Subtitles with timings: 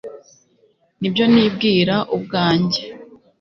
[0.99, 2.81] nibyo nibwira ubwanjye